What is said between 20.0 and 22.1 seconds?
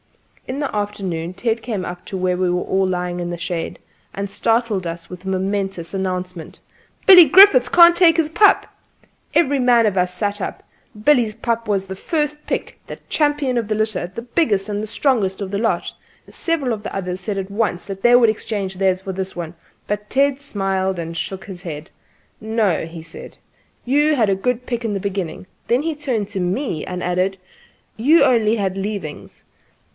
Ted smiled and shook his head.